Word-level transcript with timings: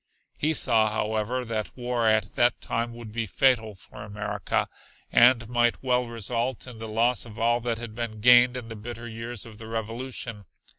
He 0.35 0.55
saw, 0.55 0.89
however, 0.89 1.45
that 1.45 1.77
war 1.77 2.07
at 2.07 2.33
that 2.33 2.59
time 2.59 2.95
would 2.95 3.11
be 3.11 3.27
fatal 3.27 3.75
for 3.75 4.01
America, 4.03 4.67
and 5.11 5.47
might 5.47 5.83
well 5.83 6.07
result 6.07 6.65
in 6.65 6.79
the 6.79 6.87
loss 6.87 7.23
of 7.23 7.37
all 7.37 7.61
that 7.61 7.77
had 7.77 7.93
been 7.93 8.19
gained 8.19 8.57
in 8.57 8.67
the 8.67 8.75
bitter 8.75 9.07
years 9.07 9.45
of 9.45 9.59
the 9.59 9.67
Revolution. 9.67 10.45